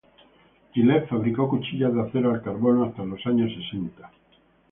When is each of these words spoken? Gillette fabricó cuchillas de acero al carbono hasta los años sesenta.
Gillette 0.73 1.05
fabricó 1.09 1.47
cuchillas 1.47 1.93
de 1.93 2.01
acero 2.01 2.31
al 2.33 2.41
carbono 2.41 2.85
hasta 2.85 3.03
los 3.05 3.23
años 3.27 3.51
sesenta. 3.53 4.09